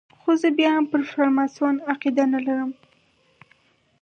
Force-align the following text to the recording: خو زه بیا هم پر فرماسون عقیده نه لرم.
خو 0.21 0.29
زه 0.41 0.49
بیا 0.57 0.69
هم 0.75 0.85
پر 0.91 1.01
فرماسون 1.11 1.75
عقیده 1.91 2.23
نه 2.33 2.39
لرم. 2.45 2.71